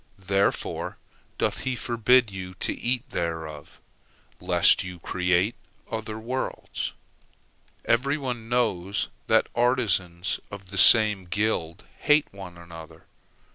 Therefore 0.17 0.97
doth 1.37 1.59
He 1.59 1.75
forbid 1.75 2.31
you 2.31 2.55
to 2.55 2.73
eat 2.73 3.07
thereof, 3.11 3.79
lest 4.39 4.83
you 4.83 4.97
create 4.97 5.53
other 5.91 6.17
worlds. 6.17 6.93
Everyone 7.85 8.49
knows 8.49 9.09
that 9.27 9.45
'artisans 9.53 10.39
of 10.49 10.71
the 10.71 10.79
same 10.79 11.25
guild 11.25 11.83
hate 11.99 12.25
one 12.33 12.57
another.' 12.57 13.05